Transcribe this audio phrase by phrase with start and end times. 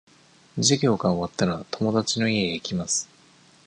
[0.55, 3.07] 授業が終わったら、友達の家へ行きます。